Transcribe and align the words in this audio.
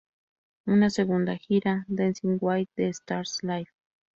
Una 0.65 0.89
segunda 0.89 1.37
gira, 1.37 1.85
"Dancing 1.87 2.39
with 2.41 2.69
the 2.75 2.91
Stars 2.91 3.37
Live! 3.43 3.69